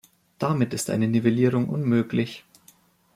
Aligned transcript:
Damit 0.39 0.73
ist 0.73 0.89
eine 0.89 1.07
Nivellierung 1.07 1.69
unmöglich. 1.69 2.43